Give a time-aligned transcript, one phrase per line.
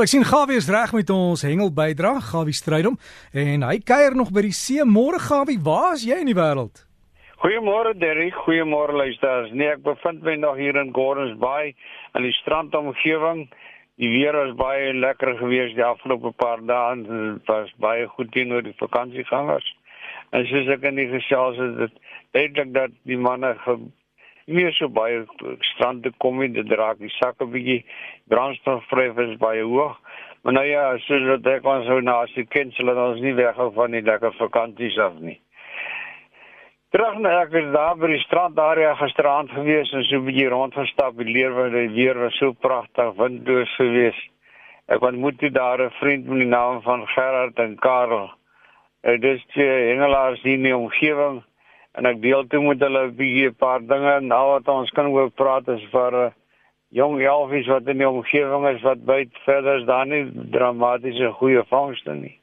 [0.00, 2.94] Ek sien Gawie is reg met ons hengel bydra, Gawie Strydom,
[3.36, 4.80] en hy kuier nog by die see.
[4.88, 6.86] Môre Gawie, waar is jy in die wêreld?
[7.42, 9.52] Goeiemôre Derrick, goeiemôre luisteraars.
[9.52, 11.74] Nee, ek bevind my nog hier in Gordons Bay
[12.16, 13.42] in die strandomgewing.
[14.00, 18.64] Die weer was baie lekker geweest die afgelope paar dae dit was baie goed teenoor
[18.64, 19.68] die vakansiegangers.
[20.32, 22.00] En soos ek in die gesels het, dit
[22.32, 23.52] duidelik dat die manne
[24.50, 25.24] meer so baie
[25.72, 27.84] strand te kom en dit raak die sakke bietjie
[28.32, 29.96] brandstofvryf is baie hoog.
[30.42, 33.36] Maar nou ja, soos dat ek ons so na as die kind hulle ons nie
[33.36, 35.36] weghou van die lekker vakansies af nie.
[36.90, 41.16] Terug na ek is daar by die strandarea gisterand gewees en so 'n bietjie rondgestap.
[41.18, 44.30] Die leer was die weer was so pragtig, windloos geweest.
[44.88, 48.30] Ek ontmoet toe daar 'n vriend met die naam van Gerard en Karel.
[49.02, 51.44] Dit is die Engelaars hier in die omgewing
[51.98, 54.90] en ek deel toe met hulle 'n bietjie 'n paar dinge en al wat ons
[54.90, 56.30] kan oor praat is vir uh,
[56.90, 61.62] jong elfies wat in die omgewing is wat byt verder is daar nie dramatiese goeie
[61.70, 62.36] vangste nie.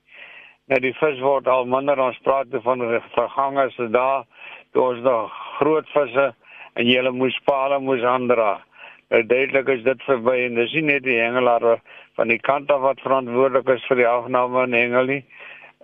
[0.67, 2.83] Nou die vis word al minder ons praat van
[3.15, 4.25] vergange se daar
[4.73, 6.33] daar's nog groot visse
[6.75, 8.61] en jy moes paal moes aandra.
[9.09, 11.79] Nou duidelik is dit verby en dis nie net die hengelaar
[12.15, 15.23] van die kant af wat verantwoordelik is vir die afname van hengel nie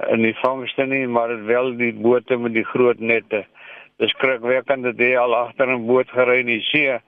[0.10, 3.46] en die vangste nie, maar wel die bote met die groot nette
[3.98, 7.00] dis skrikwekkend dat hy al agter 'n boot gery in die see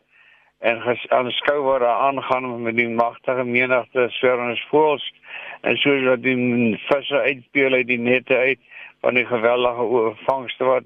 [0.59, 5.05] en aanskou waar hy aangaan met die magtige menigte swerwende voëls
[5.61, 8.59] en soos wat die visse uitpeel uit die nette uit
[9.01, 10.83] van die geweldige vangste wat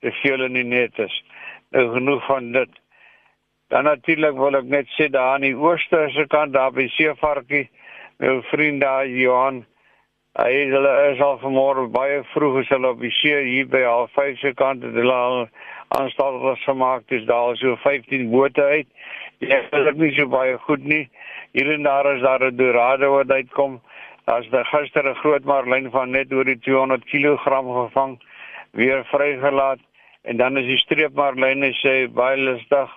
[0.00, 1.14] te veel in die net is.
[1.72, 2.80] Nou genoeg van dit.
[3.72, 7.68] Dan natuurlik wil ek net sê daar aan die ooste se kant daar by Seevarkie,
[8.20, 9.64] my vriend daar Johan
[10.34, 14.08] Hy hulle is al vanmôre baie vroeg as hulle op die see hier by al
[14.16, 15.44] 5 se kant het hulle al
[15.94, 18.88] aanstaltes gemaak dis daar so 15 bote uit.
[19.44, 21.04] Wil dit nie so baie goed nie.
[21.54, 23.78] Hier en daar is daar 'n dorado wat uitkom.
[24.26, 28.18] Daar's daar gister 'n groot marlyn van net oor die 200 kg gevang
[28.72, 29.78] weer vrygelaat
[30.22, 32.90] en dan is die streepmarlyne sê baie lustig.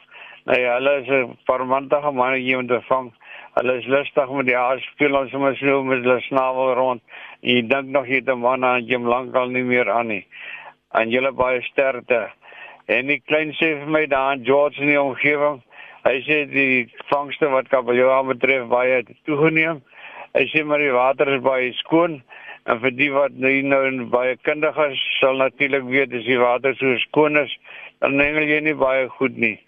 [0.47, 3.11] Ja, hulle is 'n parmantige manne hier om te vang.
[3.55, 7.01] Hulle is lustig met die haas speel ons sommer so met hulle snavel rond.
[7.41, 10.25] En jy dink nog jy 'n man aan jy lankal nie meer aan nie.
[10.93, 12.29] En julle baie sterkte.
[12.87, 15.61] En die klein sê vir my daar in George in die omgewing,
[16.05, 19.81] hy sê die vangste wat kabeljou betref baie toegeneem.
[20.33, 22.21] Hy sê maar die water is baie skoon
[22.65, 26.73] en vir die wat nou nou baie kundig is, sal natuurlik weet as die water
[26.75, 27.57] so skoon is,
[27.99, 29.59] dan hengel jy nie baie goed nie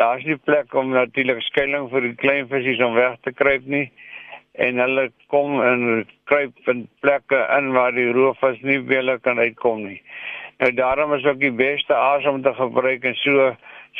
[0.00, 3.86] daar's nie plek om natuurlik skuilings vir die klein visse om weg te kruip nie
[4.66, 9.84] en hulle kom en kruip in plekke in waar die roofvis nie wille kan uitkom
[9.84, 10.00] nie.
[10.60, 13.50] Nou daarom is ook die beste asem te gebruik en so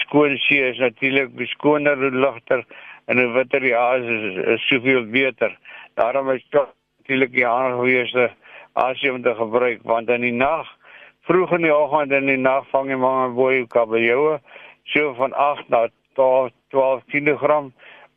[0.05, 2.65] skoon see is natuurlik beskoner en ligter
[3.07, 5.57] en 'n witter die aas is, is soveel beter.
[5.95, 8.31] Daarom is natuurlik die aangeweesde
[8.73, 10.67] asem te gebruik want in die nag
[11.29, 14.41] vroeg in die oggend en in die nag vang jy maar 'n boei kabeljoue
[14.93, 17.71] so van 8 na 12 12 kg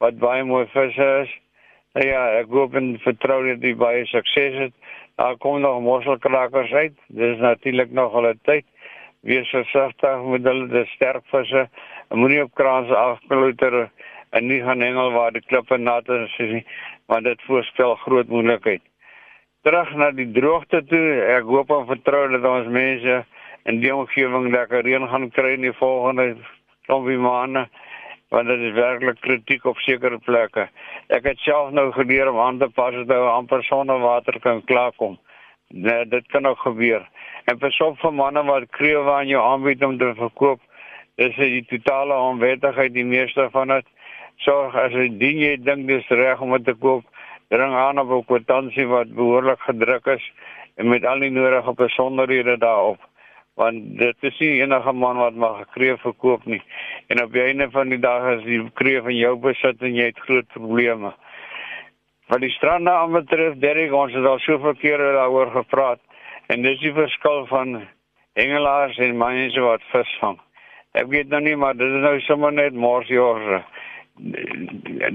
[0.04, 1.32] wat baie mooi visse is.
[1.94, 4.74] Nou ja, ek hoop en vertrou dat die baie sukses het.
[5.22, 6.96] Daar kom nog mosselkrakers uit.
[7.08, 8.66] Dis natuurlik nog hulle tyd.
[9.22, 11.68] Wees versigtig met hulle die sterk visse.
[12.10, 13.78] Moenie op kraanse afklouter
[14.34, 16.64] en nie gaan hengel waar die klippe nat is nie,
[17.06, 18.82] want dit voorspel groot moeilikheid.
[19.64, 21.22] Terug na die droogte toe.
[21.38, 23.22] Ek hoop en vertrou dat ons mense
[23.70, 26.34] in die omgewing lekker reën gaan kry in die volgende
[26.88, 27.68] klompie maande
[28.34, 30.66] want dit is werklik kritiek op sekere plekke.
[31.14, 34.64] Ek het self nou geleer om aan te pas dat ou amper sonder water kan
[34.66, 35.20] klaarkom.
[35.70, 37.06] Nee, dit kan ook gebeur.
[37.46, 40.62] En vir sommige manne wat kreewe aan jou aanbied om te verkoop,
[41.22, 43.86] dis die totale onwettigheid die meeste van dit.
[44.42, 47.06] Sorg as jy ding jy dink dis reg om te koop,
[47.54, 50.32] dring aan op 'n kwitansie wat behoorlik gedruk is
[50.78, 53.13] en met al die nodige besonderhede daarop
[53.60, 56.62] want dit is nie enige man wat mag gekreef verkoop nie.
[57.08, 60.10] En op die einde van die dag is die kreef in jou besit en jy
[60.10, 61.14] het groot probleme.
[62.32, 66.02] Wat die strande aan betref Derek ons het al soveel kere daaroor gepraat.
[66.48, 67.84] En dis die verskil van
[68.34, 70.42] hengelaars en mense wat visvang
[70.94, 73.64] ek weet nou nie maar dit is nou sommer net morsjors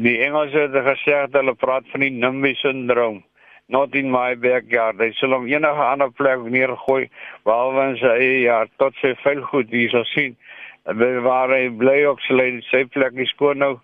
[0.02, 3.20] die Engelse het gesê hulle praat van die NIMBY syndroom
[3.68, 4.96] not in my backyard.
[5.00, 7.04] Hy sal hom enige ander plek neergooi
[7.46, 10.32] behalwe in sy eie yard tot sy vel goed hier sal sien.
[10.88, 13.74] Waar hy bly ook sal hy sy plek skoon nou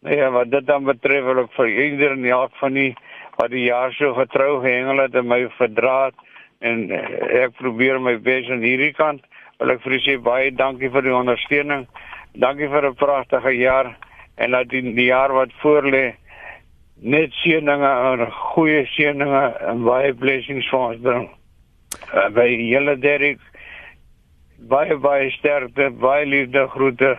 [0.00, 2.96] Nee, ja, wat dit dan betref, wil ek vir ieder in elk van die
[3.36, 6.14] wat die jaar so getrou gehengel het en my verdraad
[6.60, 9.22] en ek probeer my bes aan hierdie kant.
[9.58, 11.86] Wil ek vir u sê baie dankie vir die ondersteuning.
[12.34, 13.96] Dankie vir 'n pragtige jaar
[14.36, 16.14] en laat die, die jaar wat voorlê
[17.02, 21.28] net seëninge en goeie seëninge en baie blessings vir ons bring.
[22.14, 23.40] Uh, by julle Derek
[24.68, 27.14] baie baie sterkte, baie liefde groete.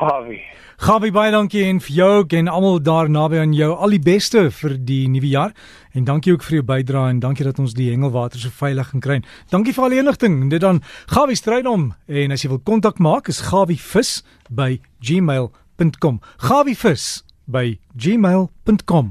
[0.00, 0.40] Gawie.
[0.80, 4.46] Gawie baie dankie en vir jou en almal daar naby aan jou al die beste
[4.50, 5.52] vir die nuwe jaar
[5.92, 9.04] en dankie ook vir jou bydrae en dankie dat ons die hengelwater so veilig kan
[9.04, 9.18] kry.
[9.52, 10.40] Dankie vir al die inligting.
[10.48, 10.80] Dit dan
[11.12, 16.20] Gawie strydom en as jy wil kontak maak is gawievis by gmail.com.
[16.48, 19.08] Gawievis by gmail.com